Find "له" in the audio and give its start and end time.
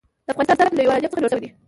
0.77-0.83